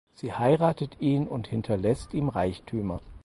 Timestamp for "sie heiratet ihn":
0.15-1.27